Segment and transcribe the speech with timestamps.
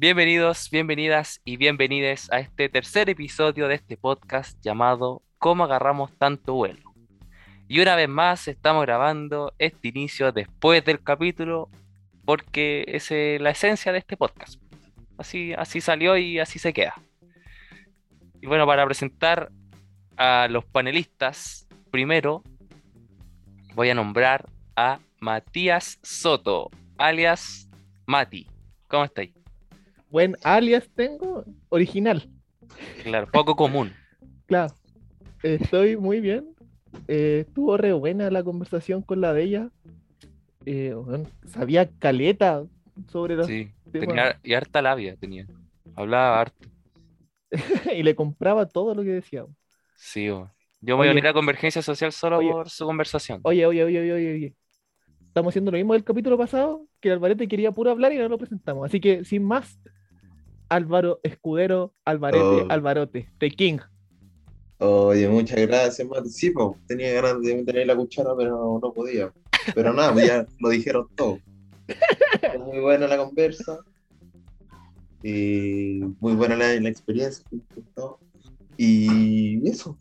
[0.00, 6.54] Bienvenidos, bienvenidas y bienvenides a este tercer episodio de este podcast llamado ¿Cómo agarramos tanto
[6.54, 6.94] vuelo?
[7.66, 11.68] Y una vez más estamos grabando este inicio después del capítulo
[12.24, 14.62] porque es la esencia de este podcast.
[15.16, 16.94] Así, así salió y así se queda.
[18.40, 19.50] Y bueno, para presentar
[20.16, 22.44] a los panelistas, primero
[23.74, 27.68] voy a nombrar a Matías Soto, alias
[28.06, 28.46] Mati.
[28.86, 29.38] ¿Cómo estáis?
[30.10, 32.28] Buen alias tengo, original.
[33.02, 33.92] Claro, poco común.
[34.46, 34.74] Claro,
[35.42, 36.54] estoy muy bien.
[37.06, 39.70] Eh, estuvo re buena la conversación con la de ella.
[40.64, 40.94] Eh,
[41.46, 42.64] sabía caleta
[43.10, 44.08] sobre los Sí, temas.
[44.08, 45.46] tenía, y harta labia tenía.
[45.94, 46.68] Hablaba harto.
[47.94, 49.44] y le compraba todo lo que decía.
[49.96, 50.50] Sí, bo.
[50.80, 52.50] yo me voy a unir a Convergencia Social solo Oye.
[52.50, 53.40] por su conversación.
[53.42, 54.54] Oye, oye, oye, oye, oye, oye.
[55.26, 58.28] Estamos haciendo lo mismo del capítulo pasado, que el Alvarete quería puro hablar y no
[58.28, 58.86] lo presentamos.
[58.86, 59.78] Así que, sin más,
[60.68, 62.66] Álvaro Escudero, Alvarete, Oh.
[62.68, 63.78] Alvarote, The King.
[64.78, 66.28] Oye, muchas gracias, Mati.
[66.28, 69.32] Sí, po, tenía ganas de ahí la cuchara, pero no podía.
[69.74, 71.38] Pero nada, pues ya lo dijeron todo.
[72.40, 73.80] Fue Muy buena la conversa.
[75.22, 77.44] Y muy buena la, la experiencia.
[78.76, 79.98] Y eso.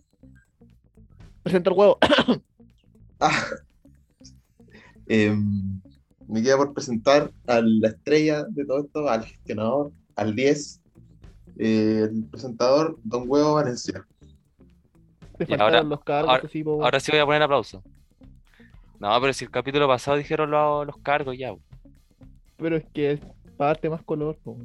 [1.43, 1.97] Presenta el huevo.
[3.19, 3.45] Ah.
[5.07, 5.81] Em,
[6.27, 10.81] me queda por presentar a la estrella de todo esto, al gestionador, al 10,
[11.59, 14.05] eh, el presentador, Don Huevo Valencia.
[15.39, 16.83] Y ahora- los cargos, ahora- así, po.
[16.83, 17.83] Ahora sí voy a poner aplauso.
[18.99, 21.51] No, pero si el capítulo pasado dijeron lo- los cargos ya.
[21.51, 21.61] bo.
[22.57, 23.19] pero es que es
[23.55, 24.35] para darte más color.
[24.43, 24.57] po.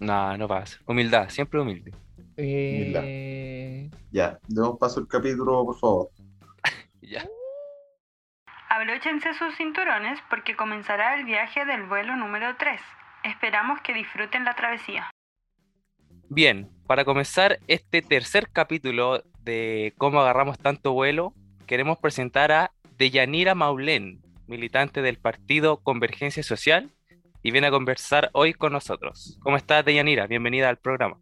[0.00, 0.78] No, no pasa.
[0.86, 1.92] Humildad, siempre humilde.
[2.38, 6.08] Eh, Ya, demos paso al capítulo, por favor.
[7.02, 7.26] Ya.
[8.70, 12.80] Abróchense sus cinturones porque comenzará el viaje del vuelo número 3.
[13.24, 15.10] Esperamos que disfruten la travesía.
[16.28, 21.32] Bien, para comenzar este tercer capítulo de cómo agarramos tanto vuelo,
[21.66, 26.90] queremos presentar a Deyanira Maulén, militante del partido Convergencia Social,
[27.42, 29.38] y viene a conversar hoy con nosotros.
[29.42, 30.26] ¿Cómo estás, Deyanira?
[30.26, 31.18] Bienvenida al programa.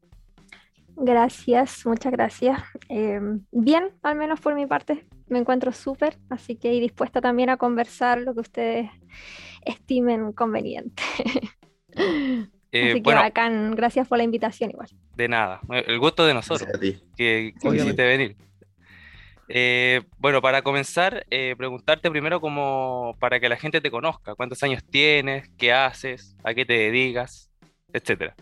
[0.96, 2.62] Gracias, muchas gracias.
[2.88, 3.20] Eh,
[3.52, 7.58] bien, al menos por mi parte, me encuentro súper, así que y dispuesta también a
[7.58, 8.90] conversar lo que ustedes
[9.64, 11.02] estimen conveniente.
[12.72, 14.88] Eh, así que bueno, bacán, gracias por la invitación igual.
[15.14, 16.68] de nada, el gusto de nosotros.
[17.16, 18.36] Que, quisiste venir.
[19.48, 24.62] Eh, bueno, para comenzar, eh, preguntarte primero como para que la gente te conozca, cuántos
[24.62, 27.50] años tienes, qué haces, a qué te dedicas,
[27.92, 28.34] etcétera.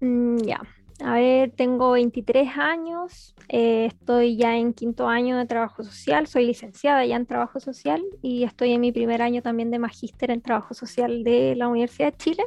[0.00, 0.62] Mm, ya,
[1.04, 6.46] a ver, tengo 23 años, eh, estoy ya en quinto año de trabajo social, soy
[6.46, 10.40] licenciada ya en trabajo social y estoy en mi primer año también de magíster en
[10.40, 12.44] trabajo social de la Universidad de Chile.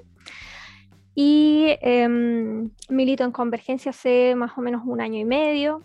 [1.16, 5.84] Y em, milito en Convergencia hace más o menos un año y medio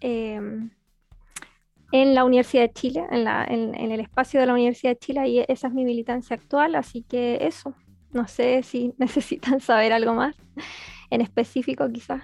[0.00, 0.70] em,
[1.92, 4.98] en la Universidad de Chile, en, la- en- en el espacio de la Universidad de
[4.98, 7.74] Chile, y esa es mi militancia actual, así que eso.
[8.12, 10.36] No sé si necesitan saber algo más
[11.10, 12.22] en específico, quizás.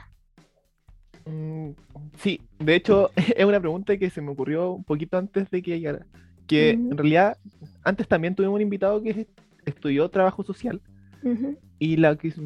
[1.24, 1.70] mm,
[2.18, 5.70] sí, de hecho, es una pregunta que se me ocurrió un poquito antes de que
[5.78, 6.04] llegara.
[6.46, 7.38] Que en realidad,
[7.84, 9.26] antes también tuvimos un invitado que es-
[9.64, 10.80] estudió trabajo social.
[11.22, 11.58] Ujú.
[11.78, 12.36] Y la que es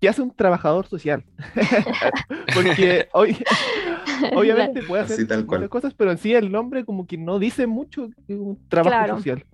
[0.00, 1.24] ¿qué hace un trabajador social?
[2.54, 3.36] Porque hoy,
[4.34, 5.60] obviamente puede hacer Así tal cual.
[5.60, 8.90] muchas cosas, pero en sí el nombre como que no dice mucho que un trabajo
[8.96, 9.16] Claro.
[9.16, 9.44] social.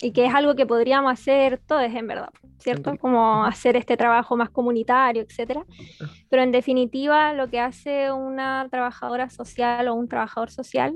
[0.00, 2.96] Y que es algo que podríamos hacer todos, en verdad, ¿cierto?
[2.96, 5.64] Como hacer este trabajo más comunitario, etcétera.
[6.28, 10.94] Pero en definitiva, lo que hace una trabajadora social o un trabajador social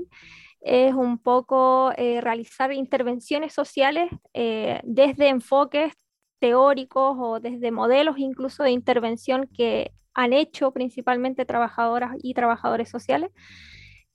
[0.59, 5.93] es un poco eh, realizar intervenciones sociales eh, desde enfoques
[6.39, 13.31] teóricos o desde modelos incluso de intervención que han hecho principalmente trabajadoras y trabajadores sociales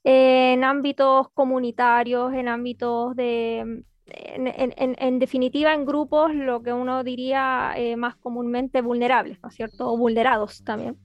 [0.03, 3.59] en ámbitos comunitarios, en ámbitos de,
[4.05, 9.39] en, en- en- en definitiva, en grupos, lo que uno diría eh, más comúnmente vulnerables,
[9.41, 9.89] ¿no es cierto?
[9.91, 10.97] O vulnerados también.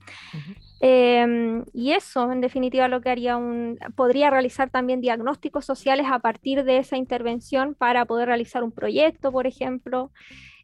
[0.81, 6.19] Em, y eso, en definitiva, lo que haría un, podría realizar también diagnósticos sociales a
[6.19, 10.11] partir de esa intervención para poder realizar un proyecto, por ejemplo,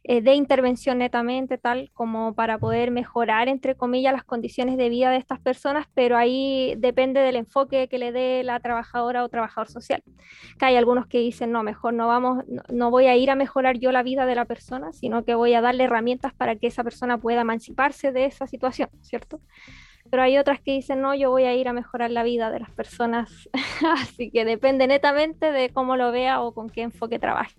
[0.08, 5.10] eh, de intervención netamente, tal como para poder mejorar, entre comillas, las condiciones de vida
[5.10, 9.68] de estas personas, pero ahí depende del enfoque que le dé la trabajadora o trabajador
[9.68, 10.04] social.
[10.60, 13.34] Que hay algunos que dicen, no, mejor no vamos, no, no voy a ir a
[13.34, 16.68] mejorar yo la vida de la persona, sino que voy a darle herramientas para que
[16.68, 19.40] esa persona pueda emanciparse de esa situación, ¿cierto?
[20.08, 22.60] Pero hay otras que dicen, no, yo voy a ir a mejorar la vida de
[22.60, 23.48] las personas.
[23.98, 27.56] Así que depende netamente de cómo lo vea o con qué enfoque trabaje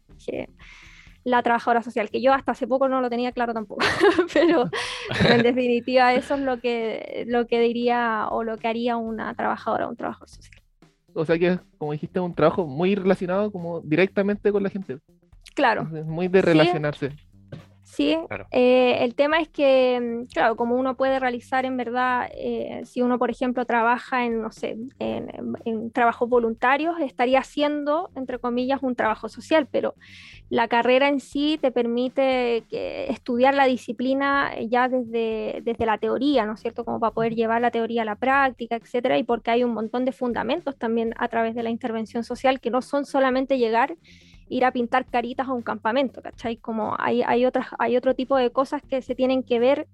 [1.27, 3.85] la trabajadora social, que yo hasta hace poco no lo tenía claro tampoco,
[4.33, 4.69] pero
[5.29, 9.88] en definitiva eso es lo que, lo que diría o lo que haría una trabajadora
[9.88, 10.62] o un trabajador social.
[11.13, 15.00] O sea que, como dijiste, es un trabajo muy relacionado como directamente con la gente.
[15.53, 15.89] Claro.
[15.94, 17.09] Es muy de relacionarse.
[17.09, 17.18] Sí,
[18.27, 18.47] Claro.
[18.51, 23.01] eh, el tema es que, mm, claro, como uno puede realizar en verdad, eh, si
[23.01, 28.39] uno, por ejemplo, trabaja en, no sé, en, en- en trabajos voluntarios, estaría haciendo, entre
[28.39, 29.95] comillas, un trabajo social, pero
[30.49, 35.97] la carrera en sí te permite que- estudiar la disciplina eh, ya desde, desde la
[35.97, 36.83] teoría, ¿no es cierto?
[36.85, 40.05] Como para poder llevar la teoría a la práctica, etcétera, y porque hay un montón
[40.05, 43.95] de fundamentos también a través de la intervención social que no son solamente llegar
[44.49, 46.57] ir a pintar caritas a un campamento, ¿cachai?
[46.57, 49.88] Como hay, hay, otras, hay otro tipo de cosas que se tienen que ver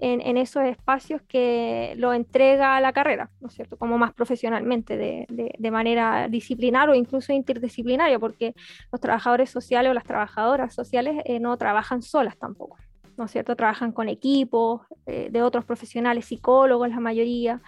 [0.00, 3.76] en, esos espacios que lo entrega la carrera, ¿no es cierto?
[3.76, 5.26] Como más profesionalmente, de,
[5.56, 8.54] de, manera disciplinar o incluso interdisciplinaria, porque
[8.92, 12.76] los trabajadores sociales o las trabajadoras sociales eh, no trabajan solas tampoco,
[13.16, 13.56] ¿no es cierto?
[13.56, 17.62] Trabajan con equipos eh, de otros profesionales, psicólogos la mayoría,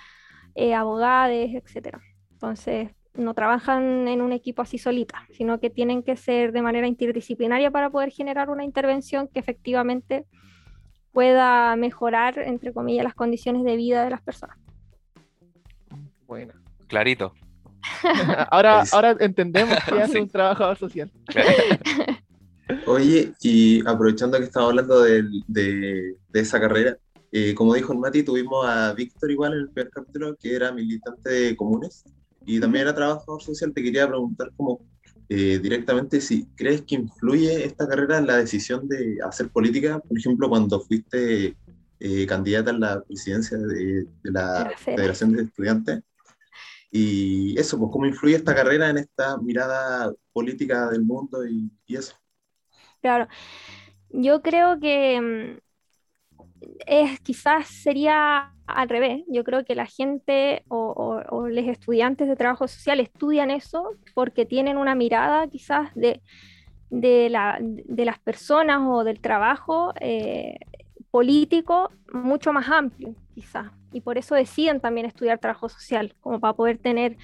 [0.54, 2.00] eh, abogados, etcétera.
[2.32, 6.86] Entonces, no trabajan en un equipo así solita, sino que tienen que ser de manera
[6.86, 10.24] interdisciplinaria para poder generar una intervención que efectivamente
[11.12, 14.56] pueda mejorar, entre comillas, las condiciones de vida de las personas.
[16.26, 16.52] Bueno.
[16.88, 17.32] Clarito.
[18.50, 20.18] ahora, Pues- ahora entendemos qué hace Sí.
[20.18, 21.10] un trabajador social.
[22.86, 26.96] Oye, y aprovechando que estamos hablando de esa carrera,
[27.32, 30.72] eh, como dijo el Mati, tuvimos a Víctor igual en el primer capítulo, que era
[30.72, 32.04] militante de comunes
[32.46, 33.72] y también era trabajador social.
[33.74, 34.80] Te quería preguntar como
[35.28, 40.16] eh, directamente si crees que influye esta carrera en la decisión de hacer política, por
[40.18, 41.56] ejemplo, cuando fuiste
[42.00, 44.96] eh, candidata a la presidencia de, de la De la FED.
[44.96, 46.02] Federación de Estudiantes.
[46.90, 51.96] Y eso, pues, ¿cómo influye esta carrera en esta mirada política del mundo y, y
[51.96, 52.14] eso?
[53.00, 53.28] Claro,
[54.10, 55.58] yo creo que mm,
[56.86, 59.24] es, quizás sería al revés.
[59.28, 64.76] Yo creo que la gente o, los estudiantes de trabajo social estudian eso porque tienen
[64.76, 66.20] una mirada quizás de,
[66.90, 70.58] de las personas o del trabajo eh,
[71.10, 73.70] político mucho más amplio, quizás.
[73.92, 77.16] Y por eso deciden también estudiar trabajo social, como para poder tener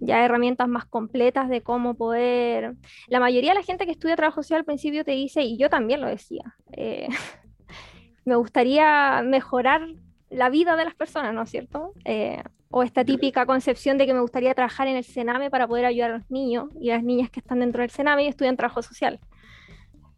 [0.00, 2.74] ya herramientas más completas de cómo poder...
[3.08, 5.68] La mayoría de la gente que estudia trabajo social al principio te dice, y yo
[5.68, 7.08] también lo decía, eh,
[8.24, 9.86] me gustaría mejorar
[10.34, 11.92] la vida de las personas, ¿no es cierto?
[12.04, 15.84] Eh, o esta típica concepción de que me gustaría trabajar en el Sename para poder
[15.84, 18.56] ayudar a los niños y a las niñas que están dentro del Sename y estudian
[18.56, 19.20] trabajo social.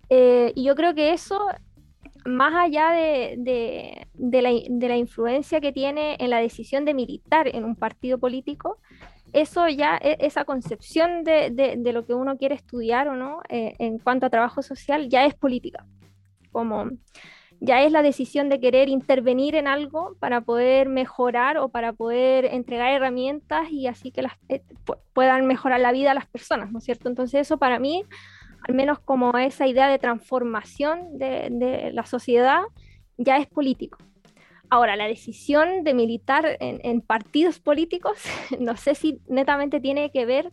[0.08, 1.38] Eh, y yo creo que eso,
[2.24, 6.94] más allá de, de- de la, de la influencia que tiene en la decisión de
[6.94, 8.78] militar en un partido político,
[9.32, 13.40] eso ya, e- esa concepción de, de- de lo que uno quiere estudiar o no
[13.48, 15.84] eh, en cuanto a trabajo social ya es política.
[16.52, 16.90] Como
[17.60, 22.44] ya es la decisión de querer intervenir en algo para poder mejorar o para poder
[22.44, 26.70] entregar herramientas y así que las eh, pu- puedan mejorar la vida a las personas,
[26.70, 27.08] ¿no es cierto?
[27.08, 28.04] Entonces eso para mí,
[28.68, 32.62] al menos como esa idea de transformación de, de la sociedad,
[33.16, 33.98] ya es político.
[34.68, 38.18] Ahora, la decisión de militar en, partidos políticos,
[38.60, 40.50] no sé si netamente tiene que ver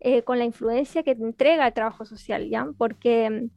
[0.00, 2.66] eh, con la influencia que entrega el trabajo social, ¿ya?
[2.76, 3.48] Porque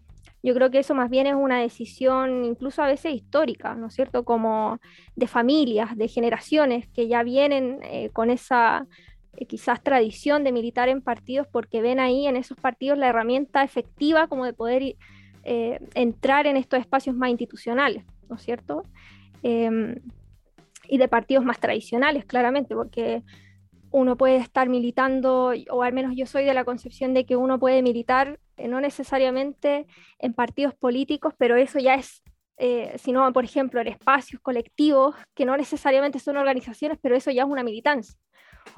[0.42, 3.94] yo creo que eso más bien es una decisión incluso a veces histórica, ¿no es
[3.94, 4.24] cierto?
[4.24, 4.80] Como
[5.16, 8.88] de familias, de generaciones que ya vienen eh, con esa
[9.34, 13.64] eh, quizás tradición de militar en partidos porque ven ahí en esos partidos la herramienta
[13.64, 14.96] efectiva como de poder
[15.44, 18.84] eh, entrar en estos espacios más institucionales, ¿no es cierto?
[19.44, 19.96] Em,
[20.88, 23.24] y de partidos más tradicionales, claramente, porque
[23.92, 27.60] uno puede estar militando, o al menos yo soy de la concepción de que uno
[27.60, 29.88] puede militar, eh, no necesariamente
[30.20, 32.24] en partidos políticos, pero eso ya es,
[32.58, 37.44] eh, sino, por ejemplo, en espacios colectivos, que no necesariamente son organizaciones, pero eso ya
[37.44, 38.16] es una militancia.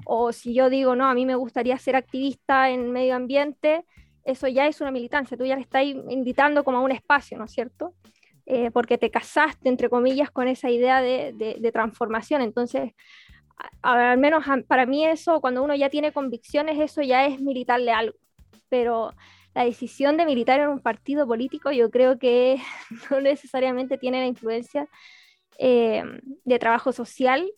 [0.06, 3.86] O si yo digo, no, a mí me gustaría ser activista en medio ambiente,
[4.24, 7.46] eso ya es una militancia, tú ya le estás invitando como a un espacio, ¿no
[7.46, 7.96] es cierto?
[8.46, 12.42] Eh, porque te casaste, entre comillas, con esa idea de, transformación.
[12.42, 12.92] Entonces,
[13.82, 18.16] al menos para mí eso, cuando uno ya tiene convicciones, eso ya es militarle algo.
[18.70, 19.14] Pero
[19.54, 22.62] la decisión de militar en un partido político yo creo que
[23.12, 24.88] no necesariamente tiene la influencia
[25.58, 26.04] eh,
[26.44, 27.52] de trabajo social,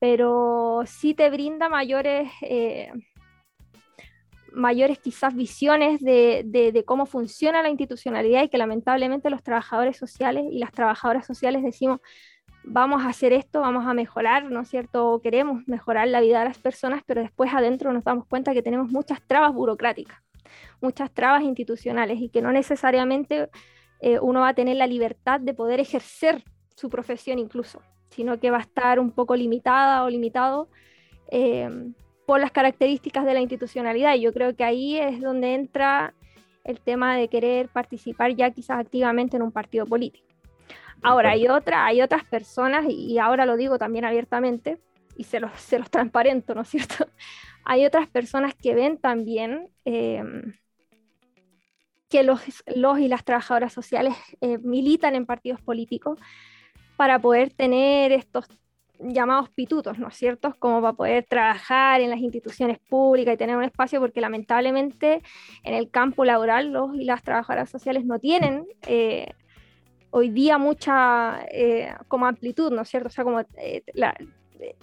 [0.00, 2.30] pero sí te brinda mayores...
[2.42, 2.92] Eh,
[4.54, 10.58] mayores quizás visiones de, cómo funciona la institucionalidad y que lamentablemente los trabajadores sociales y
[10.58, 12.00] las trabajadoras sociales decimos,
[12.64, 15.20] vamos a hacer esto, vamos a mejorar, ¿no es cierto?
[15.22, 18.90] Queremos mejorar la vida de las personas, pero después adentro nos damos cuenta que tenemos
[18.90, 20.18] muchas trabas burocráticas,
[20.80, 23.48] muchas trabas institucionales y que no necesariamente
[24.00, 26.42] eh, uno va a tener la libertad de poder ejercer
[26.74, 27.80] su profesión incluso,
[28.10, 30.68] sino que va a estar un poco limitada o limitado
[31.30, 31.68] eh,
[32.26, 34.14] por las características de la institucionalidad.
[34.14, 36.14] Y yo creo que ahí es donde entra
[36.64, 40.23] el tema de querer participar ya quizás activamente en un partido político.
[41.04, 44.78] Ahora, hay, otra, hay otras personas, y ahora lo digo también abiertamente,
[45.16, 47.06] y se los, se los transparento, ¿no es cierto?
[47.66, 50.54] Hay otras personas que ven también em,
[52.08, 52.40] que los,
[52.74, 56.18] los, y las trabajadoras sociales eh, militan en partidos políticos
[56.96, 58.46] para poder tener estos
[59.00, 60.54] llamados pitutos, ¿no es cierto?
[60.58, 65.22] Como para poder trabajar en las instituciones públicas y tener un espacio, porque lamentablemente
[65.62, 69.32] en el campo laboral los y las trabajadoras sociales no tienen eh,
[70.16, 73.08] hoy día mucha eh, como amplitud, ¿no es cierto?
[73.08, 73.42] O sea, como
[73.94, 74.16] la,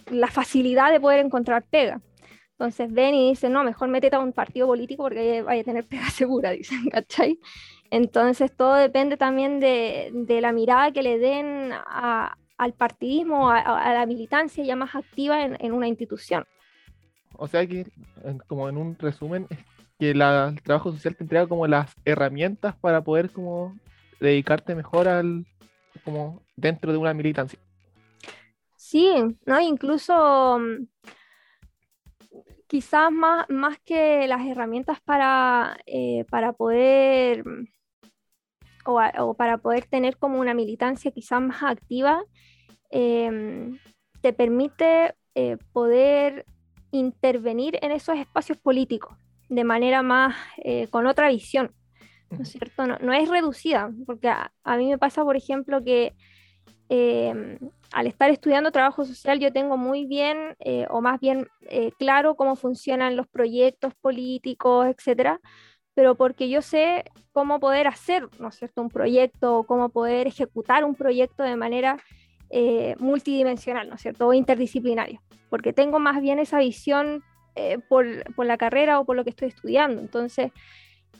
[0.08, 2.02] la facilidad de poder encontrar pega.
[2.52, 5.86] Entonces ven y dicen, no, mejor métete a un partido político porque vaya a tener
[5.86, 7.40] pega segura, dicen, ¿cachai?
[7.92, 13.60] Entonces todo depende también de, de la mirada que le den a, al partidismo, a,
[13.60, 16.46] a, la militancia ya más activa en, en, una institución.
[17.38, 17.88] O sea que,
[18.48, 19.48] como en un resumen,
[19.98, 23.80] que la, el trabajo social te entrega como las herramientas para poder como
[24.22, 25.46] dedicarte mejor al,
[26.06, 27.60] como dentro de una militancia.
[28.78, 29.12] Sí,
[29.46, 29.60] ¿no?
[29.60, 30.88] Incluso mm,
[32.68, 37.68] quizás más, más que las herramientas para, eh, para poder mm,
[38.86, 42.24] o, para poder tener como una militancia quizás más activa,
[42.90, 43.72] eh,
[44.22, 46.46] te permite eh, poder
[46.92, 49.18] intervenir en esos espacios políticos
[49.52, 51.74] de manera más, eh, con otra visión,
[52.32, 52.88] ¿no es cierto?
[52.88, 56.14] No, no es reducida, porque a, a, mí me pasa, por ejemplo, que
[56.94, 57.58] eh,
[57.94, 62.36] al estar estudiando trabajo social yo tengo muy bien, eh, o más bien eh, claro,
[62.36, 65.40] cómo funcionan los proyectos políticos, etcétera,
[65.94, 70.28] pero porque yo sé cómo poder hacer, ¿no es cierto?, un proyecto, o cómo poder
[70.28, 71.98] ejecutar un proyecto de manera
[72.50, 77.24] eh, multidimensional, ¿no es cierto?, o interdisciplinaria, porque tengo más bien esa visión
[77.90, 80.02] por, por la carrera o por lo que estoy estudiando.
[80.02, 80.52] Entonces,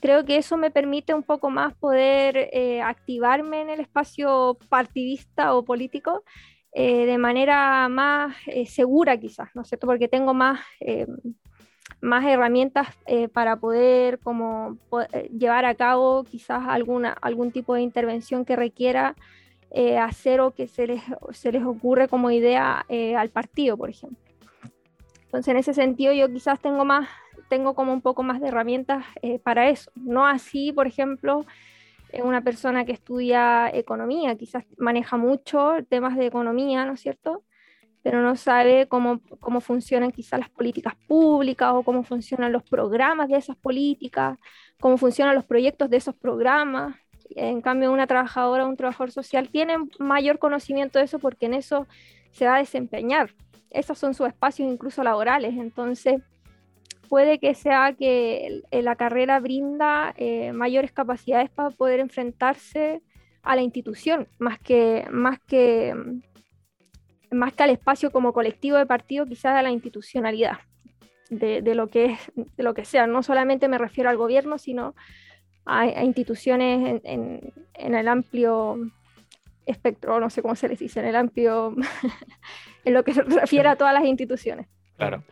[0.00, 5.54] creo que eso me permite un poco más poder eh, activarme en el espacio partidista
[5.54, 6.24] o político
[6.74, 9.86] eh, de manera más eh, segura quizás, ¿no es cierto?
[9.86, 11.06] Porque tengo más, eh,
[12.00, 17.82] más herramientas eh, para poder como poder llevar a cabo quizás alguna, algún tipo de
[17.82, 19.14] intervención que requiera
[20.02, 22.84] hacer o que se les, se les ocurre como idea
[23.16, 24.18] al partido, por ejemplo.
[25.24, 27.08] Entonces, en ese sentido, yo quizás tengo más
[27.52, 29.90] tengo como un poco más de herramientas eh, para eso.
[29.94, 31.44] No así, por ejemplo,
[32.24, 37.44] una persona que estudia economía, quizás maneja mucho temas de economía, ¿no es cierto?
[38.02, 43.28] Pero no sabe cómo, cómo funcionan quizás las políticas públicas o cómo funcionan los programas
[43.28, 44.38] de esas políticas,
[44.80, 46.96] cómo funcionan los proyectos de esos programas.
[47.36, 51.52] En cambio, una trabajadora o un trabajador social tiene mayor conocimiento de eso porque en
[51.52, 51.86] eso
[52.30, 53.34] se va a desempeñar.
[53.68, 55.52] Esos son sus espacios incluso laborales.
[55.58, 56.22] Entonces,
[57.12, 63.02] puede que sea que la carrera brinda eh, mayores capacidades para poder enfrentarse
[63.42, 65.94] a la institución, más que, más que,
[67.30, 70.60] más que al espacio como colectivo de partido, quizás a la institucionalidad
[71.28, 73.06] de, de, lo que es, de lo que sea.
[73.06, 74.94] No solamente me refiero al gobierno, sino
[75.66, 78.90] a, a instituciones en, en, en, el amplio
[79.66, 81.76] espectro, no sé cómo se les dice, en el amplio,
[82.86, 84.66] en lo que se refiere a todas las instituciones.
[84.96, 85.22] Claro.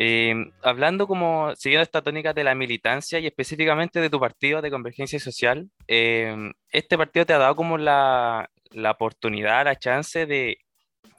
[0.00, 4.70] Eh, hablando como, siguiendo esta tónica de la militancia y específicamente de tu partido de
[4.70, 10.58] Convergencia Social, eh, este partido te ha dado como la, la oportunidad, la chance de,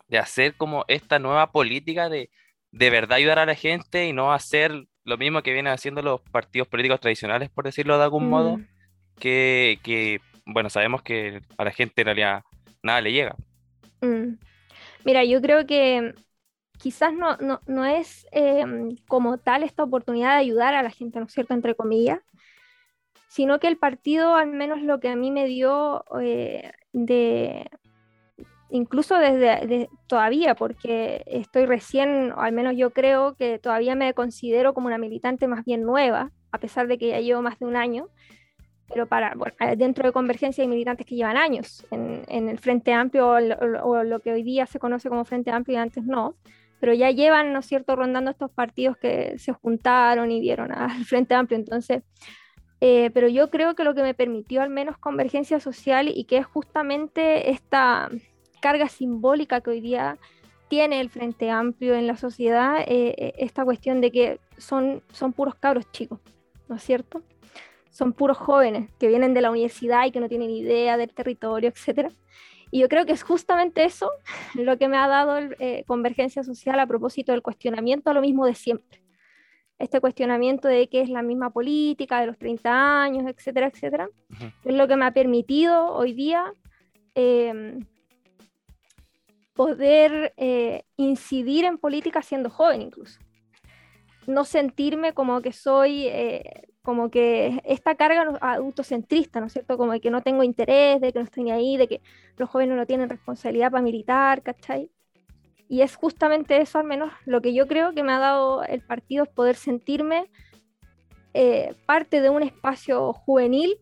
[0.08, 2.30] de, hacer como esta nueva política de
[2.72, 6.22] de verdad ayudar a la gente y no hacer lo mismo que vienen haciendo los
[6.22, 8.30] partidos políticos tradicionales, por decirlo de algún mm.
[8.30, 8.60] modo,
[9.20, 12.44] que, que, bueno, sabemos que a la gente en realidad
[12.84, 13.36] nada le llega.
[14.02, 14.36] Mm.
[15.04, 16.14] Mira, yo creo que
[16.80, 18.64] quizás no, no, no es eh,
[19.08, 22.20] como tal esta oportunidad de ayudar a la gente, ¿no es cierto?, entre comillas,
[23.28, 27.70] sino que el partido, al menos lo que a mí me dio eh, de,
[28.70, 34.14] incluso desde de, todavía, porque estoy recién, o al menos yo creo que todavía me
[34.14, 37.66] considero como una militante más bien nueva, a pesar de que ya llevo más de
[37.66, 38.08] un año,
[38.88, 42.94] pero para, bueno, dentro de Convergencia hay militantes que llevan años en, en el Frente
[42.94, 43.38] Amplio o
[43.84, 46.36] o lo, que hoy día se conoce como Frente Amplio y antes no
[46.80, 51.06] pero ya llevan, ¿no es cierto?, rondando estos partidos que se juntaron y dieron al
[51.06, 51.60] Frente Amplio.
[51.60, 52.04] Entonces,
[52.82, 56.38] eh, pero yo creo que lo que me permitió al menos convergencia social y que
[56.38, 58.10] es justamente esta
[58.62, 60.18] carga simbólica que hoy día
[60.70, 65.34] tiene el Frente Amplio en la sociedad, eh, eh esta cuestión de que son, son
[65.34, 66.20] puros cabros chicos.
[66.70, 67.22] ¿no es cierto?
[67.90, 71.70] Son puros jóvenes que vienen de la universidad y que no tienen idea del territorio,
[71.70, 72.14] etc.
[72.72, 74.12] Y yo creo que es justamente eso
[74.56, 78.22] lo que me ha dado el, eh, Convergencia Social a propósito del cuestionamiento a lo
[78.22, 79.02] mismo de siempre.
[79.78, 84.10] Este cuestionamiento de qué es la misma política de los 30 años, etcétera, etcétera,
[84.66, 86.54] es lo que me ha permitido hoy día
[87.16, 87.80] em,
[89.54, 93.20] poder eh, incidir en política siendo joven incluso.
[94.30, 99.78] No sentirme como que soy, eh, como que esta carga autocentrista, ¿no es cierto?
[99.78, 102.02] Como de que no tengo interés, de que no estoy ni ahí, de que
[102.38, 104.92] los jóvenes no tienen responsabilidad para militar, ¿cachai?
[105.68, 108.82] Y es justamente eso, al menos, lo que yo creo que me ha dado el
[108.82, 110.30] partido, es poder sentirme
[111.34, 113.78] eh, parte de un espacio juvenil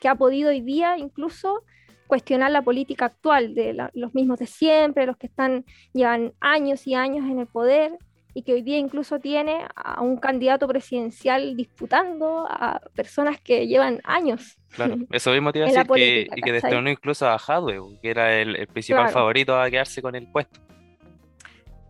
[0.00, 1.62] que ha podido hoy día incluso
[2.08, 6.94] cuestionar la política actual de los mismos de siempre, los que están llevan años y
[6.94, 7.96] años en el poder
[8.34, 14.00] y que hoy día incluso tiene a un candidato presidencial disputando a personas que llevan
[14.04, 14.58] años.
[14.70, 18.10] Claro, eso mismo te iba a decir que, y que destronó incluso a Hadwe, que
[18.10, 20.60] era el, principal favorito a quedarse con el puesto.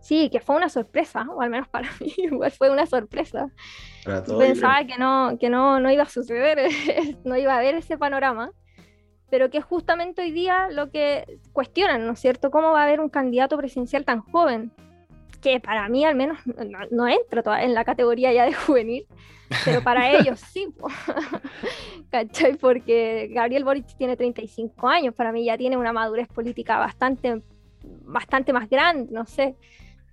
[0.01, 3.49] Sí, que fue una sorpresa, o al menos para mí, igual fue una sorpresa.
[4.37, 6.59] Pensaba que no, que no, no iba a suceder,
[7.23, 8.51] no iba a haber ese panorama
[9.33, 12.51] pero que justamente hoy día lo que cuestionan, ¿no es cierto?
[12.51, 14.71] ¿Cómo va a haber un candidato presidencial tan joven?
[15.43, 16.39] Que para mí al menos
[16.91, 19.05] no, entra en la categoría ya de juvenil,
[19.65, 20.67] pero para ellos sí.
[22.09, 22.55] ¿Cachai?
[22.55, 27.41] Porque Gabriel Boric tiene 35 años, para mí ya tiene una madurez política bastante,
[28.05, 29.55] bastante más grande, no sé,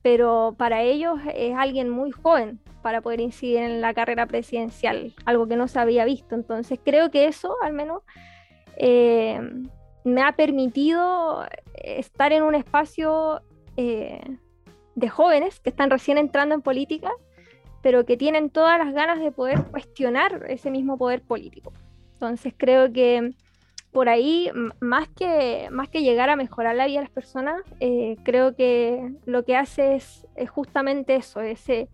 [0.02, 5.46] pero para ellos es alguien muy joven para poder incidir en la carrera presidencial, algo
[5.46, 6.34] que no se había visto.
[6.34, 8.02] Entonces creo que eso al menos
[8.76, 9.40] eh,
[10.04, 11.44] me ha permitido
[11.74, 13.42] estar en un espacio
[13.76, 14.20] eh,
[14.94, 17.10] de jóvenes que están recién entrando en política,
[17.82, 21.72] pero que tienen todas las ganas de poder cuestionar ese mismo poder político.
[22.14, 23.34] Entonces creo que
[23.92, 24.50] por ahí,
[24.80, 29.12] más que, más que llegar a mejorar la vida de las personas, eh, creo que
[29.24, 31.88] lo que hace es, justamente eso, ese,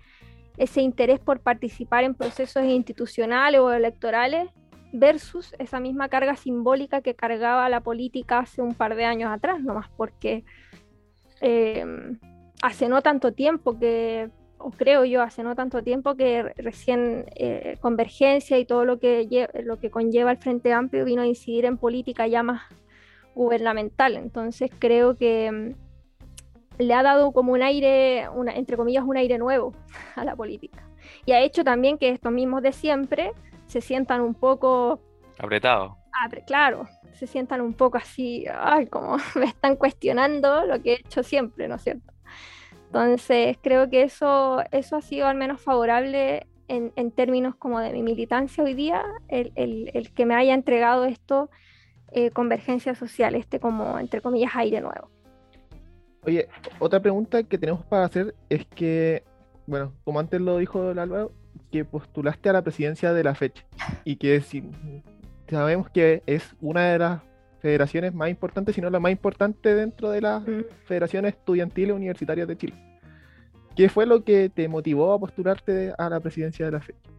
[0.59, 4.51] ese interés por participar en procesos institucionales o electorales
[4.93, 9.63] versus esa misma carga simbólica que cargaba la política hace un par de años atrás,
[9.63, 10.45] nomás porque
[11.41, 12.19] em,
[12.63, 17.77] hace no tanto tiempo que, o creo yo, hace no tanto tiempo que recién eh,
[17.81, 21.79] Convergencia y todo lo que, lo que conlleva el Frente Amplio vino a incidir en
[21.79, 22.63] política ya más
[23.35, 24.17] gubernamental.
[24.17, 25.75] Entonces creo que em,
[26.79, 29.73] le ha dado como un aire, una, entre comillas, un aire nuevo
[30.17, 30.83] a la política.
[31.25, 33.33] Y ha hecho también que estos mismos de siempre
[33.67, 35.01] se sientan un poco...
[35.39, 35.93] Apretados.
[36.47, 41.23] claro, se sientan un poco así, ay, como me están cuestionando lo que he hecho
[41.23, 42.16] siempre, ¿no es cierto?
[42.87, 47.93] Entonces, creo que eso, eso ha sido al menos favorable en, en términos como de
[47.93, 51.51] mi militancia hoy día, el, el, el que me haya entregado esto,
[52.13, 55.11] eh, convergencia social, este como, entre comillas, aire nuevo.
[56.23, 59.23] Oye, otra pregunta que tenemos para hacer es que,
[59.67, 61.33] bueno, como antes lo dijo el Álvaro,
[61.71, 63.65] que postulaste a la presidencia de la fecha
[64.05, 64.65] y que si,
[65.49, 67.23] sabemos que es una de las
[67.67, 70.65] federaciones más importantes, si no la más importante dentro de las mm.
[70.85, 72.75] federaciones estudiantiles universitarias de Chile.
[73.75, 77.11] ¿Qué fue lo que te motivó a postularte a la presidencia de la fecha?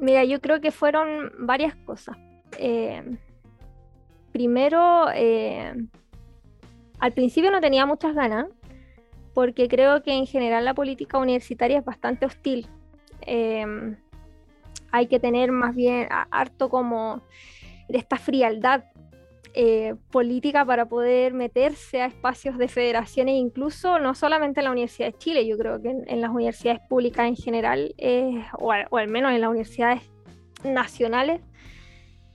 [0.00, 2.16] Mira, yo creo que fueron varias cosas.
[2.58, 3.02] Eh,
[4.32, 5.74] primero, eh,
[7.00, 8.46] al principio no tenía muchas ganas,
[9.34, 12.68] porque creo que en general la política universitaria es bastante hostil
[13.26, 13.96] Em,
[14.92, 17.22] hay que tener más bien harto como
[17.88, 18.84] de esta frialdad
[19.54, 25.12] eh, política para poder meterse a espacios de federaciones, incluso no solamente en la Universidad
[25.12, 29.32] de Chile, yo creo que en, las universidades públicas en general, eh, o, al menos
[29.32, 30.02] en las universidades
[30.64, 31.40] nacionales,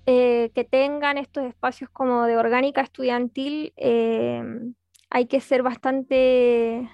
[0.08, 6.90] eh, que tengan estos espacios como de orgánica estudiantil, hay que ser bastante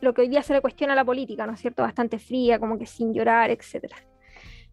[0.00, 1.82] lo que hoy día se le cuestiona a la política, ¿no es cierto?
[1.82, 3.92] Bastante fría, como que sin llorar, etc.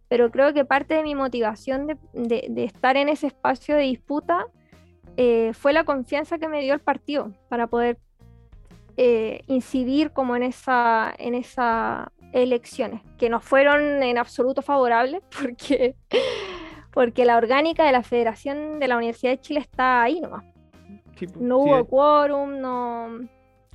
[0.07, 4.47] Pero creo que parte de mi motivación de, estar en ese espacio de disputa
[5.17, 7.97] eh, fue la confianza que me dio el partido para poder
[8.95, 15.95] eh, incidir como en esa, en esas elecciones, que no fueron en absoluto favorables, porque,
[16.91, 20.43] porque la orgánica de la Federación de la Universidad de Chile está ahí nomás.
[21.17, 23.27] Pues, no hubo quórum, no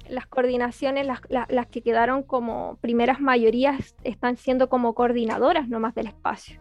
[0.09, 6.61] las coordinaciones, las, que quedaron como primeras mayorías, están siendo como coordinadoras nomás del espacio,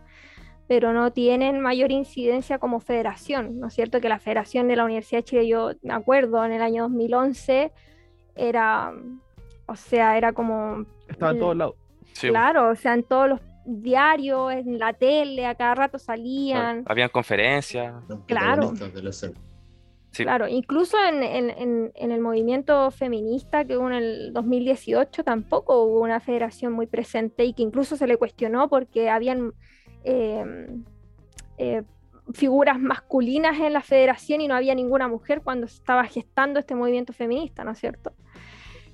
[0.71, 3.99] pero no tienen mayor incidencia como federación, ¿no es cierto?
[3.99, 7.73] Que la federación de la Universidad de Chile, yo me acuerdo, en el año 2011,
[8.37, 8.93] era,
[9.65, 10.85] o sea, era como...
[11.09, 11.75] Estaba en todos lados.
[12.29, 16.83] Claro, o sea, en todos los diario, en la tele, a cada rato salían.
[16.87, 17.93] Habían conferencias.
[18.25, 18.71] Claro.
[20.13, 20.23] Sí.
[20.23, 25.83] Claro, incluso en, en- en- en el movimiento feminista que hubo en el 2018 tampoco
[25.83, 29.51] hubo una federación muy presente y que incluso se le cuestionó porque habían
[32.33, 37.13] figuras masculinas en la federación y no había ninguna mujer cuando estaba gestando este movimiento
[37.13, 38.13] feminista, ¿no es cierto?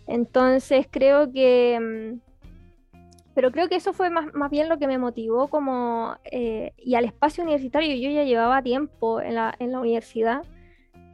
[0.08, 1.80] Entonces creo que...
[1.80, 3.00] mm,
[3.36, 6.18] Pero creo que eso fue más, más bien lo que me motivó como...
[6.32, 10.44] eh, y al espacio universitario yo ya llevaba tiempo en la, en la universidad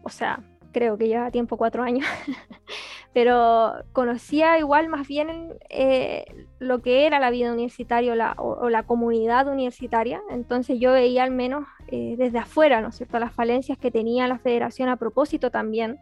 [0.03, 2.05] o sea, creo que lleva tiempo cuatro años,
[3.13, 6.25] pero conocía igual más bien eh,
[6.59, 10.93] lo que era la vida universitaria o la, o- o la comunidad universitaria, entonces yo
[10.93, 14.89] veía al menos eh, desde afuera, ¿no es cierto?, las falencias que tenía la federación
[14.89, 15.99] a propósito también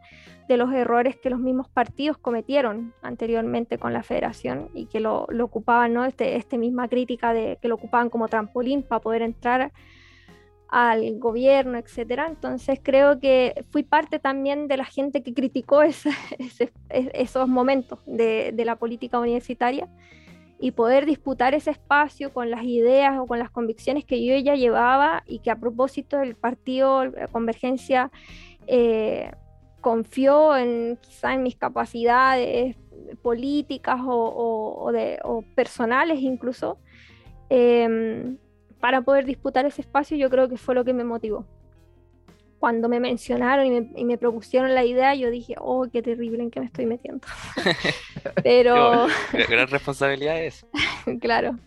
[0.48, 5.26] de los errores que los mismos partidos cometieron anteriormente con la federación y que lo,
[5.30, 9.22] lo ocupaban, ¿no?, este, este misma crítica de que lo ocupaban como trampolín para poder
[9.22, 9.72] entrar
[10.72, 12.28] al gobierno, etcétera.
[12.28, 17.48] Entonces creo que fui parte también de la gente que criticó ese- ese- es- esos
[17.48, 19.88] momentos de, de la política universitaria
[20.60, 24.56] y poder disputar ese espacio con las ideas o con las convicciones que yo ya
[24.56, 28.10] llevaba y que a propósito el partido eh, Convergencia
[28.68, 29.32] eh,
[29.82, 32.76] confió en quizá en mis capacidades
[33.24, 36.78] políticas o, o- o de- o personales incluso.
[37.50, 38.38] em,
[38.82, 41.46] para poder disputar ese espacio, yo creo que fue lo que me motivó.
[42.60, 46.44] Cuando me mencionaron y me, y me propusieron la idea, yo dije, oh, qué terrible
[46.44, 47.26] en qué me estoy metiendo.
[48.44, 50.66] Pero, Gran, gran responsabilidad es.
[51.22, 51.58] claro,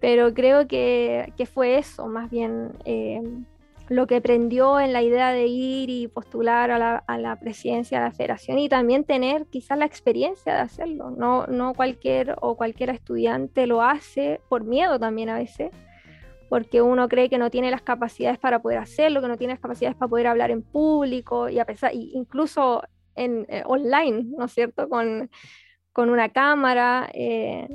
[0.00, 3.20] pero creo que, que fue eso, más bien eh,
[3.88, 7.98] lo que prendió en la idea de ir y postular a la, a la presidencia
[7.98, 11.10] de la federación y también tener quizás la experiencia de hacerlo.
[11.10, 15.72] No, no cualquier o cualquier estudiante lo hace por miedo también a veces
[16.48, 19.60] porque uno cree que no tiene las capacidades para poder hacerlo, que no tiene las
[19.60, 22.82] capacidades para poder hablar en público y a pesar, y incluso
[23.14, 24.88] en eh, online, ¿no es cierto?
[24.88, 25.30] Con,
[25.92, 27.68] con una cámara eh,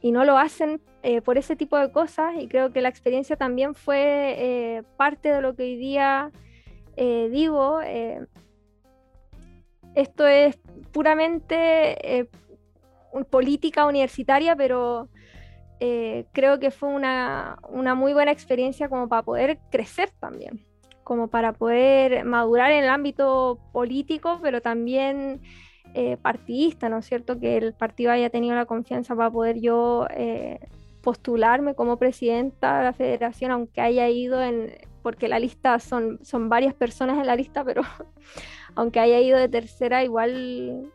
[0.00, 3.34] y no lo hacen eh, por ese tipo de cosas y creo que la experiencia
[3.34, 6.30] también fue eh, parte de lo que hoy día
[6.96, 7.80] eh, digo.
[9.94, 10.58] esto es
[10.92, 12.28] puramente
[13.30, 15.08] política universitaria, pero
[15.82, 20.62] eh, creo que fue una, una muy buena experiencia como para poder crecer también,
[21.04, 25.40] como para poder madurar en el ámbito político, pero también
[25.94, 27.40] eh, partidista, ¿no es cierto?
[27.40, 30.60] Que el partido haya tenido la confianza para poder yo eh,
[31.02, 36.50] postularme como presidenta de la federación, aunque haya ido en, porque la lista son, son
[36.50, 37.80] varias personas en la lista, pero
[38.74, 40.92] aunque haya ido de tercera, igual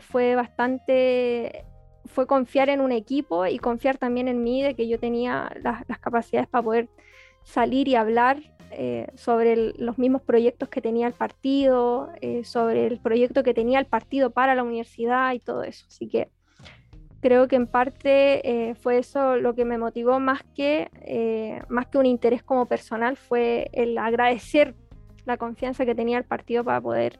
[0.00, 1.64] fue bastante
[2.06, 5.84] fue confiar en un equipo y confiar también en mí de que yo tenía las,
[6.00, 6.88] capacidades para poder
[7.42, 8.38] salir y hablar
[8.70, 13.78] eh, sobre los mismos proyectos que tenía el partido, eh, sobre el proyecto que tenía
[13.78, 15.86] el partido para la universidad y todo eso.
[15.88, 16.28] Así que
[17.20, 20.90] creo que en parte eh, fue eso lo que me motivó más que,
[21.68, 24.74] más que un interés como personal, fue el agradecer
[25.24, 27.18] la confianza que tenía el partido para poder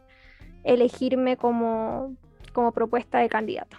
[0.64, 2.16] elegirme como,
[2.52, 3.78] como propuesta de candidata.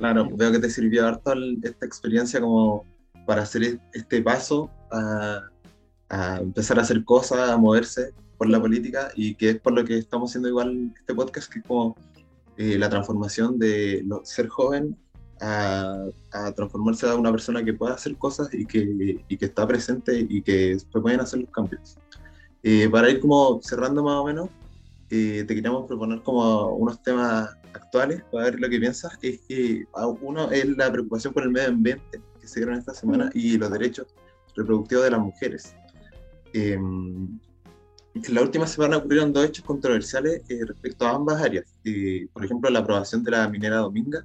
[0.00, 2.86] Claro, veo que te sirvió harto esta experiencia como
[3.26, 5.42] para hacer este paso a,
[6.08, 9.84] a empezar a hacer cosas, a moverse por la política y que es por lo
[9.84, 11.94] que estamos haciendo igual este podcast, que es como
[12.56, 14.96] eh, la transformación de lo- ser joven
[15.38, 19.66] a, a transformarse a una persona que pueda hacer cosas y que, y que está
[19.66, 21.98] presente y que se pueden hacer los cambios.
[22.62, 24.48] Eh, para ir como cerrando más o menos,
[25.10, 29.12] eh, te queríamos proponer como unos temas actuales para ver lo que piensas.
[29.22, 32.94] Es que ah, uno es la preocupación por el medio ambiente que se dieron esta
[32.94, 34.06] semana y los derechos
[34.56, 35.74] reproductivos de las mujeres.
[36.52, 36.78] Eh,
[38.14, 41.76] en la última semana ocurrieron dos hechos controversiales eh, respecto a ambas áreas.
[41.84, 44.24] Eh, por ejemplo, la aprobación de la minera Dominga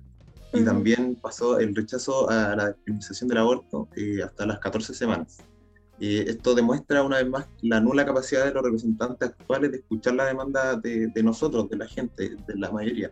[0.54, 5.38] y también pasó el rechazo a la despenalización del aborto eh, hasta las 14 semanas.
[6.00, 10.16] Eh, esto demuestra una vez más la nula capacidad de los representantes actuales de escuchar
[10.16, 13.12] la demanda de, de nosotros, de la gente, de la mayoría.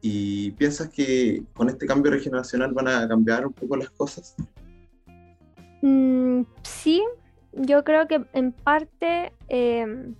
[0.00, 4.36] ¿Y piensas que con este cambio regional van a cambiar un poco las cosas?
[5.80, 7.02] Mm, sí,
[7.52, 10.12] yo creo que en parte eh,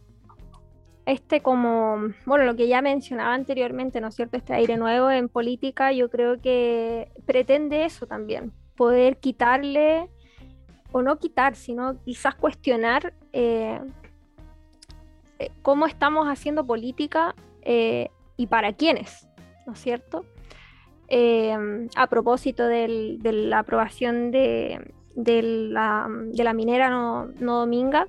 [1.06, 4.36] este como, bueno, lo que ya mencionaba anteriormente, ¿no es cierto?
[4.36, 10.08] Este aire nuevo en política, yo creo que pretende eso también, poder quitarle,
[10.96, 13.80] o no quitar, sino quizás cuestionar eh,
[15.40, 19.26] eh, cómo estamos haciendo política eh, y para quiénes,
[19.66, 20.24] ¿no es cierto?
[21.08, 21.54] eh,
[21.96, 28.06] a propósito del- de la aprobación de, de la, de la minera no, no dominga,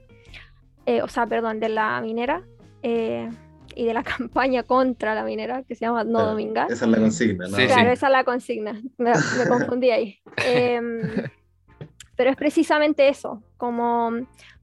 [0.85, 2.43] eh, o sea, perdón, de la minera
[2.83, 3.29] eh,
[3.75, 6.67] y de la campaña contra la minera que se llama no Claro, dominga.
[6.69, 7.57] Esa es la consigna, ¿no?
[7.57, 7.93] Sí, Claro, sí.
[7.93, 8.81] esa es la consigna.
[8.97, 10.19] Me, me confundí ahí.
[10.45, 11.01] Em,
[12.15, 14.11] pero es precisamente eso, como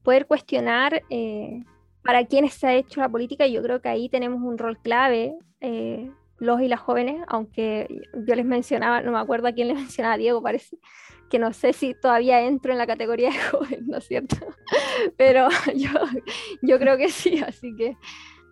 [0.03, 1.63] poder cuestionar eh,
[2.03, 3.45] para quiénes se ha hecho la política.
[3.47, 7.87] Y yo creo que ahí tenemos un rol clave, eh, los y las jóvenes, aunque
[8.27, 10.77] yo les mencionaba, no me acuerdo a quién le mencionaba, Diego parece,
[11.29, 14.35] que no sé si todavía entro en la categoría de joven, ¿no es cierto?
[15.17, 15.91] Pero yo,
[16.61, 17.95] yo creo que sí, así que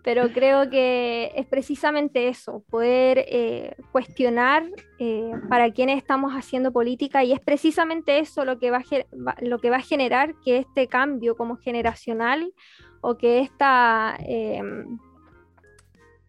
[0.02, 4.64] pero creo que es precisamente eso, poder eh, cuestionar
[4.98, 9.58] eh, para quienes estamos haciendo política y es precisamente eso lo que, va a, lo
[9.58, 12.52] que va a generar que este cambio como generacional
[13.00, 14.62] o que esta eh,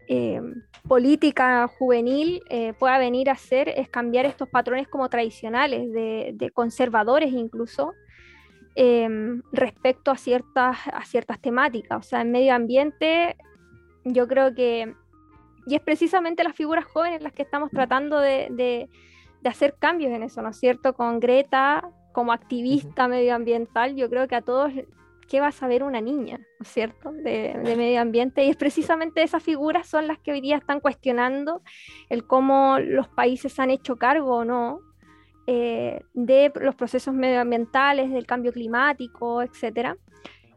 [0.08, 0.42] eh,
[0.88, 7.32] política juvenil eh, pueda venir a hacer es cambiar estos patrones como tradicionales, de, conservadores
[7.32, 7.94] incluso,
[8.76, 9.08] eh,
[9.52, 12.06] respecto a ciertas, a ciertas temáticas.
[12.06, 13.38] O sea, en medio ambiente
[14.06, 14.94] yo creo que,
[15.66, 18.90] y es precisamente las figuras jóvenes las que estamos tratando de, de-
[19.42, 20.94] de hacer cambios en eso, ¿no es cierto?
[20.94, 24.72] Con Greta como activista medioambiental, yo creo que a todos,
[25.28, 27.12] ¿qué va a saber una niña, ¿no es cierto?
[27.12, 28.46] De, de medio ambiente.
[28.46, 31.62] Y es precisamente esas figuras son las que hoy día están cuestionando
[32.10, 34.80] el cómo los países han hecho cargo o no
[35.48, 39.98] eh, de los procesos medioambientales, del cambio climático, etcétera.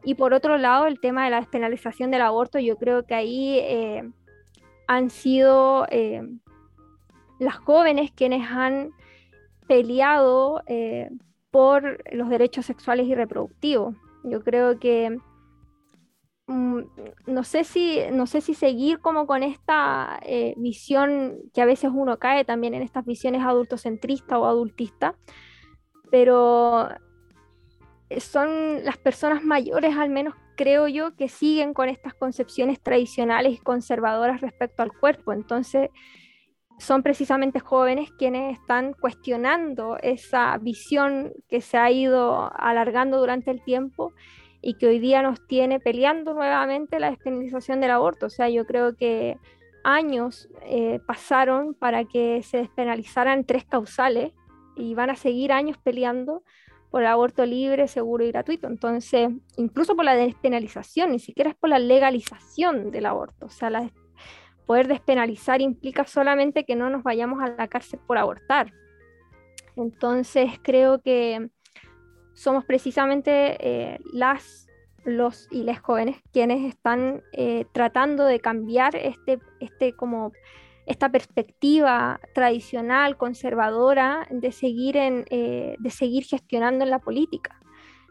[0.03, 3.59] Y por otro lado, el tema de la despenalización del aborto, yo creo que ahí
[3.59, 4.09] eh,
[4.87, 6.21] han sido eh,
[7.39, 8.91] las jóvenes quienes han
[9.67, 11.09] peleado eh,
[11.51, 13.95] por los derechos sexuales y reproductivos.
[14.23, 15.17] Yo creo que
[16.47, 16.79] mm,
[17.25, 20.19] no sé si no sé si seguir como con esta
[20.55, 25.15] visión que a veces uno cae también en estas visiones adultocentristas o adultistas,
[26.11, 26.89] pero
[28.19, 33.57] son las personas mayores, al menos creo yo, que siguen con estas concepciones tradicionales y
[33.57, 35.33] conservadoras respecto al cuerpo.
[35.33, 35.89] Entonces,
[36.79, 43.63] son precisamente jóvenes quienes están cuestionando esa visión que se ha ido alargando durante el
[43.63, 44.13] tiempo
[44.61, 48.27] y que hoy día nos tiene peleando nuevamente la despenalización del aborto.
[48.27, 49.37] O sea, yo creo que
[49.83, 54.33] años eh, pasaron para que se despenalizaran tres causales
[54.75, 56.43] y van a seguir años peleando
[56.89, 58.67] por el aborto libre, seguro y gratuito.
[58.67, 63.47] Entonces, incluso por la despenalización, ni siquiera es por la legalización del aborto.
[63.47, 63.91] O sea, la,
[64.65, 68.73] poder despenalizar implica solamente que no nos vayamos a la cárcel por abortar.
[69.75, 71.49] Entonces, creo que
[72.33, 74.67] somos precisamente eh, las,
[75.03, 80.31] los y las jóvenes quienes están eh, tratando de cambiar este, este como
[80.87, 87.59] esta perspectiva tradicional, conservadora, de seguir, en, eh, de seguir gestionando en la política,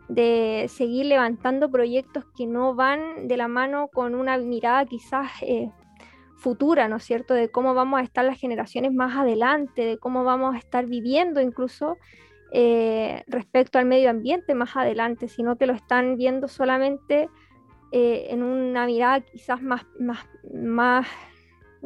[0.09, 5.71] de seguir levantando proyectos que no van de la mano con una mirada quizás eh,
[6.37, 10.23] futura, ¿no es cierto?, de cómo vamos a estar las generaciones más adelante, de cómo
[10.23, 11.97] vamos a estar viviendo incluso
[12.53, 17.29] eh, respecto al medio ambiente más adelante, sino que lo están viendo solamente
[17.91, 19.87] eh, en una mirada quizás más,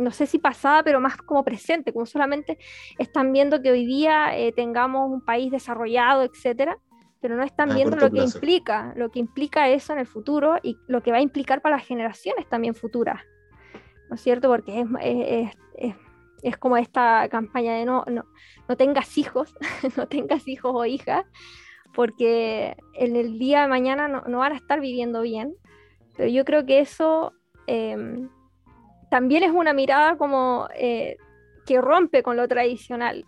[0.01, 2.59] no sé si pasada, pero más como presente, como solamente
[2.99, 6.79] están viendo que hoy día eh, tengamos un país desarrollado, etcétera,
[7.21, 10.57] pero no están A viendo lo que implica, lo que implica eso en el futuro
[10.63, 13.23] y lo que va a implicar para las generaciones también futuras,
[14.09, 14.49] ¿no es cierto?
[14.49, 15.95] Porque es, es, es,
[16.43, 18.25] es como esta campaña de no, no,
[18.69, 19.55] no tengas hijos,
[19.97, 21.27] no tengas hijos o hijas,
[21.95, 25.55] porque en el día de mañana no, no van a estar viviendo bien,
[26.17, 27.35] pero yo creo que eso...
[27.67, 28.29] Eh,
[29.11, 31.17] también es una mirada como eh,
[31.67, 33.25] que rompe con lo tradicional.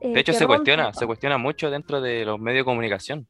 [0.00, 3.26] eh, De hecho, se rompe cuestiona, se cuestiona mucho dentro de los medios de comunicación.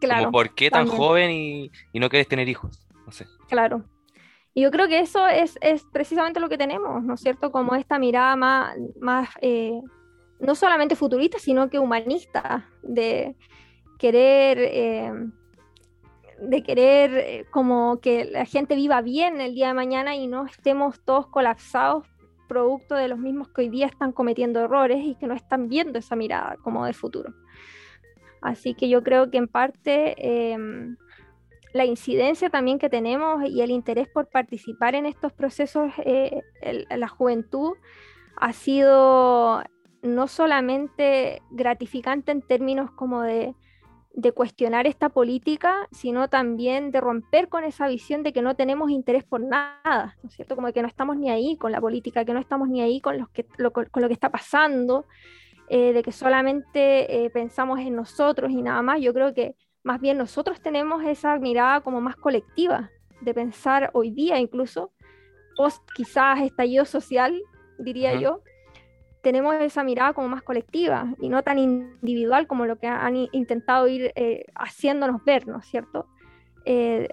[0.00, 0.96] Claro, Como por qué tan también.
[0.98, 2.88] joven y, y no quieres tener hijos.
[3.06, 3.26] No sé.
[3.48, 3.84] claro.
[4.52, 7.52] Y yo creo que eso es, es precisamente lo que tenemos, ¿no es cierto?
[7.52, 9.80] Como esta mirada más, más eh,
[10.40, 13.36] no solamente futurista, sino que humanista, de
[13.96, 14.58] querer,
[16.40, 20.46] de querer eh, como que la gente viva bien el día de mañana y no
[20.46, 22.06] estemos todos colapsados
[22.48, 25.98] producto de los mismos que hoy día están cometiendo errores y que no están viendo
[26.00, 27.32] esa mirada como de futuro.
[28.42, 30.58] Así que yo creo que en parte eh,
[31.72, 36.40] la incidencia también que tenemos y el interés por participar en estos procesos, eh,
[36.90, 37.74] la juventud,
[38.36, 39.62] ha sido
[40.02, 43.54] no solamente gratificante en términos como de
[44.12, 48.90] de cuestionar esta política, sino también de romper con esa visión de que no tenemos
[48.90, 50.56] interés por nada, ¿no es cierto?
[50.56, 53.18] Como que no estamos ni ahí con la política, que no estamos ni ahí con,
[53.18, 55.06] los que, lo, con lo que está pasando,
[55.68, 59.00] eh, de que solamente eh, pensamos en nosotros y nada más.
[59.00, 64.10] Yo creo que más bien nosotros tenemos esa mirada como más colectiva, de pensar hoy
[64.10, 64.92] día incluso,
[65.56, 67.40] post quizás estallido social,
[67.78, 68.42] diría yo,
[69.22, 73.86] tenemos esa mirada como más colectiva y no tan individual como lo que han intentado
[73.88, 76.06] ir eh, haciéndonos ver, ¿no es cierto?
[76.64, 77.08] Eh,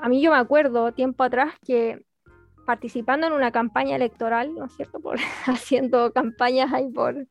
[0.00, 2.04] a mí yo me acuerdo tiempo atrás que
[2.66, 5.00] participando en una campaña electoral, ¿no es cierto?
[5.00, 7.26] Por, haciendo campañas ahí por,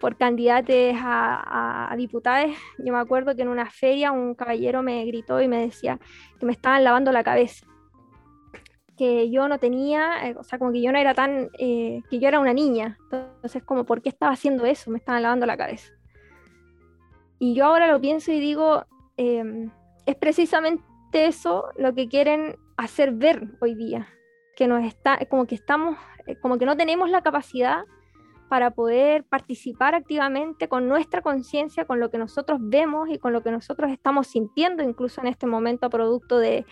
[0.00, 5.04] por candidatos a, a, diputados, yo me acuerdo que en una feria un caballero me
[5.04, 5.98] gritó y me decía
[6.38, 7.69] que me estaban lavando la cabeza
[9.00, 12.18] que yo no tenía, eh, o sea, como que yo no era tan, eh, que
[12.18, 12.98] yo era una niña.
[13.10, 14.90] Entonces, como, ¿por qué estaba haciendo eso?
[14.90, 15.90] Me estaban lavando la cabeza.
[17.38, 18.84] Y yo ahora lo pienso y digo,
[19.16, 19.70] em,
[20.04, 24.06] es precisamente eso lo que quieren hacer ver hoy día,
[24.54, 27.84] que nos está, como que estamos, eh, como que no tenemos la capacidad
[28.50, 33.44] para poder participar activamente con nuestra conciencia, con lo que nosotros vemos y con lo
[33.44, 36.66] que nosotros estamos sintiendo incluso en este momento a producto de,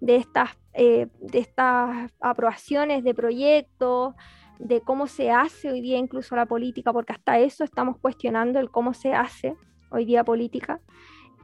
[0.00, 4.14] de estas, eh, de estas aprobaciones de proyectos,
[4.60, 8.70] de cómo se hace hoy día incluso la política, porque hasta eso estamos cuestionando el
[8.70, 9.56] cómo se hace
[9.90, 10.80] hoy día política.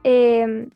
[0.05, 0.69] Em,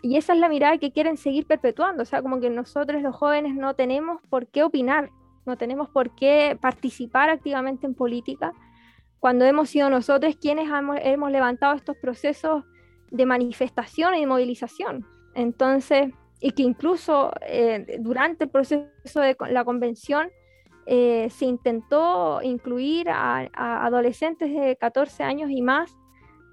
[0.00, 3.16] y esa es la mirada que quieren seguir perpetuando, o sea, como que nosotros los
[3.16, 5.10] jóvenes no tenemos por qué opinar,
[5.48, 8.52] no tenemos por qué participar activamente en política,
[9.18, 12.64] cuando hemos sido nosotros quienes hemos, hemos levantado estos procesos
[13.10, 15.06] de manifestación y de movilización.
[15.34, 20.30] Entonces, y que incluso eh, durante el proceso de la convención
[20.86, 25.96] eh, se intentó incluir a, adolescentes de 14 años y más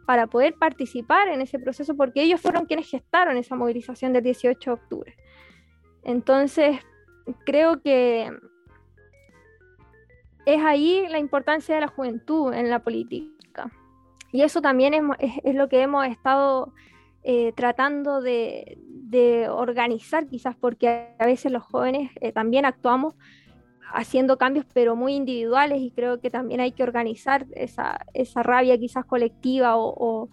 [0.06, 4.70] para poder participar en ese proceso, porque ellos fueron quienes gestaron esa movilización del 18
[4.70, 5.16] de octubre.
[6.04, 6.80] Entonces,
[7.46, 8.32] creo que
[10.46, 13.72] es ahí la importancia de la juventud en la política.
[14.32, 16.74] Y eso también es lo que hemos estado
[17.28, 18.78] eh, tratando de,
[19.50, 23.16] organizar quizás porque a veces los jóvenes eh, también actuamos
[23.94, 27.98] haciendo cambios pero muy individuales y creo que también hay que organizar esa,
[28.36, 30.30] rabia quizás colectiva o,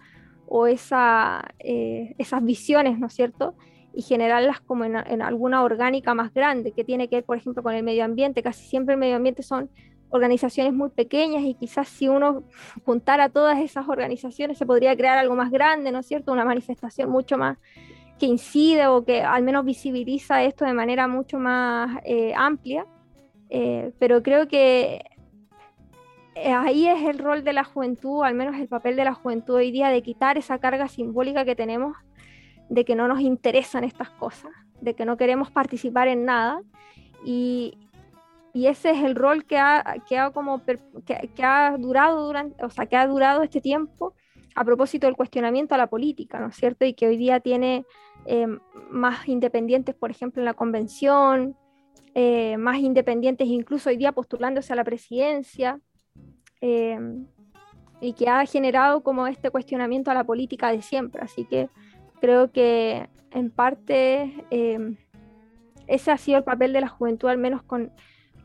[0.67, 3.55] esa, eh, esas visiones, ¿no es cierto?
[3.93, 7.63] Y generarlas como en, en, alguna orgánica más grande que tiene que ver, por ejemplo,
[7.63, 8.43] con el medio ambiente.
[8.43, 9.69] Casi siempre el medio ambiente son
[10.13, 12.43] organizaciones muy pequeñas y quizás si uno
[12.85, 16.31] juntara todas esas organizaciones se podría crear algo más grande, ¿no es cierto?
[16.31, 17.57] Una manifestación mucho más
[18.19, 22.85] que incide o que al menos visibiliza esto de manera mucho más eh, amplia.
[23.49, 25.03] Eh, pero creo que
[26.35, 29.55] eh, ahí es el rol de la juventud, al menos el papel de la juventud
[29.55, 31.97] hoy día, de quitar esa carga simbólica que tenemos
[32.69, 36.61] de que no nos interesan estas cosas, de que no queremos participar en nada
[37.25, 37.82] y,
[38.53, 42.69] y ese es el rol que ha, que ha, como que, ha durado durante, o
[42.69, 44.13] sea, que ha durado este tiempo
[44.53, 46.85] a propósito del cuestionamiento a la política, ¿no es cierto?
[46.85, 47.83] Y que hoy día tiene
[48.27, 48.45] eh,
[48.91, 51.57] más independientes, por ejemplo, en la convención,
[52.13, 55.79] eh, más independientes incluso hoy día postulándose a la presidencia,
[56.61, 56.99] eh,
[58.01, 61.23] y que ha generado como este cuestionamiento a la política de siempre.
[61.23, 61.69] Así que
[62.21, 64.45] creo que en parte
[65.87, 67.91] ese ha sido el papel de la juventud, al menos con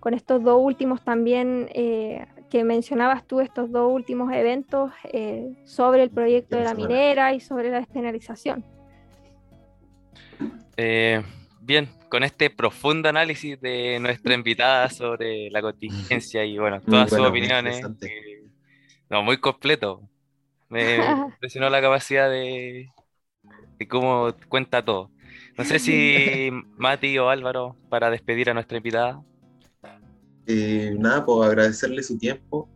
[0.01, 6.03] con estos dos últimos también eh, que mencionabas tú, estos dos últimos eventos eh, sobre
[6.03, 8.65] el proyecto de la minera y sobre la despenalización.
[10.77, 11.23] Eh,
[11.61, 17.21] bien, con este profundo análisis de nuestra invitada sobre la contingencia y bueno, todas sus
[17.21, 17.81] opiniones,
[19.11, 20.03] no, muy completo.
[20.69, 20.97] Me
[21.35, 22.91] impresionó la capacidad de,
[23.79, 25.11] de cómo cuenta todo.
[25.57, 29.23] No sé si Mati o Álvaro, para despedir a nuestra invitada.
[30.51, 32.71] Eh, nada, pues agradecerle su tiempo,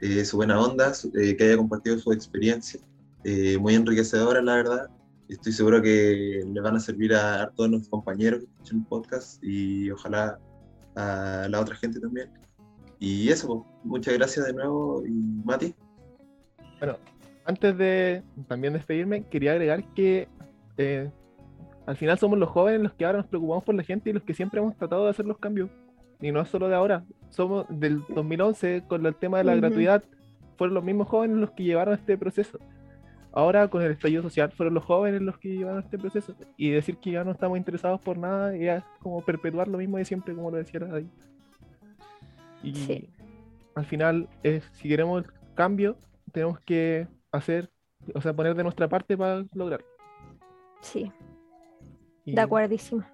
[0.00, 2.80] eh, su buena onda, eh, que haya compartido su experiencia.
[3.58, 4.90] muy enriquecedora, la verdad.
[5.28, 9.42] Estoy seguro que le van a servir a, todos los compañeros que escuchan el podcast
[9.42, 10.38] y ojalá
[10.94, 12.30] a la otra gente también.
[13.00, 15.04] Y eso, pues, muchas gracias de nuevo.
[15.04, 15.10] Y
[15.44, 15.74] Mati.
[16.78, 16.96] Bueno,
[17.44, 20.28] antes de también despedirme, quería agregar que
[21.86, 24.22] al final somos los jóvenes los que ahora nos preocupamos por la gente y los
[24.22, 25.68] que siempre hemos tratado de hacer los cambios
[26.20, 30.02] y no es solo de ahora, somos del 2011 con el tema de la gratuidad,
[30.56, 32.58] fueron los mismos jóvenes los que llevaron este proceso.
[33.32, 36.34] Ahora con el estallido social fueron los jóvenes los que llevaron este proceso.
[36.56, 40.06] Y decir que ya no estamos interesados por nada es como perpetuar lo mismo de
[40.06, 41.06] siempre, como lo decía ahí.
[42.62, 43.10] Y
[43.74, 45.98] al final, es, si queremos el cambio,
[46.32, 47.70] tenemos que hacer
[48.14, 49.86] o sea, poner de nuestra parte para lograrlo.
[50.80, 51.10] Sí,
[52.24, 53.04] Y, de acuerdísimo.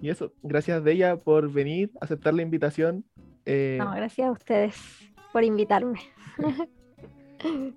[0.00, 3.04] Y eso, gracias de ella por venir, aceptar la invitación.
[3.46, 4.76] eh, No, gracias a ustedes
[5.32, 6.00] por invitarme.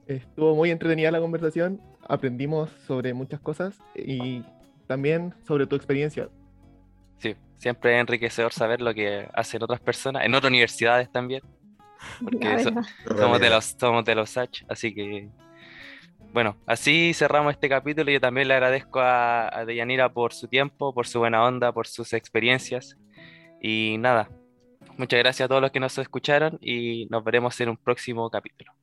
[0.07, 4.43] Estuvo muy entretenida la conversación, aprendimos sobre muchas cosas y
[4.87, 6.29] también sobre tu experiencia.
[7.17, 11.41] Sí, siempre es enriquecedor saber lo que hacen otras personas, en otras universidades también,
[12.23, 12.83] porque verdad.
[13.17, 15.29] somos de los, somos de los Sach, así que
[16.33, 18.11] bueno, así cerramos este capítulo.
[18.11, 21.87] Yo también le agradezco a, a Deyanira por su tiempo, por su buena onda, por
[21.87, 22.97] sus experiencias.
[23.61, 24.29] Y nada,
[24.97, 28.76] muchas gracias a todos los que nos escucharon y nos veremos en un próximo capítulo.